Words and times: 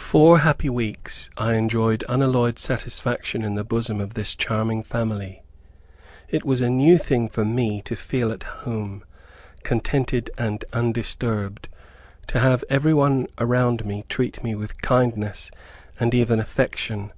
Four 0.00 0.40
happy 0.40 0.68
weeks 0.68 1.30
I 1.38 1.54
enjoyed 1.54 2.02
unalloyed 2.08 2.58
satisfaction 2.58 3.44
in 3.44 3.54
the 3.54 3.62
bosom 3.62 4.00
of 4.00 4.14
this 4.14 4.34
charming 4.34 4.82
family. 4.82 5.44
It 6.28 6.44
was 6.44 6.60
a 6.60 6.68
new 6.68 6.98
thing 6.98 7.28
for 7.28 7.44
me 7.44 7.80
to 7.82 7.94
feel 7.94 8.32
at 8.32 8.42
home, 8.42 9.04
contented, 9.62 10.28
and 10.36 10.64
undisturbed; 10.72 11.68
to 12.26 12.40
have 12.40 12.64
every 12.68 12.92
one 12.94 13.28
around 13.38 13.84
me 13.84 14.04
treat 14.08 14.42
me 14.42 14.56
with 14.56 14.82
kindness 14.82 15.52
and 16.00 16.12
even 16.14 16.40
affection. 16.40 17.12